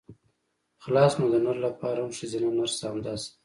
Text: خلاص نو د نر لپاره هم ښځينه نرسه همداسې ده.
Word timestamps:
خلاص 0.83 1.13
نو 1.19 1.25
د 1.33 1.35
نر 1.45 1.57
لپاره 1.67 1.99
هم 2.03 2.11
ښځينه 2.17 2.49
نرسه 2.57 2.83
همداسې 2.91 3.27
ده. 3.33 3.33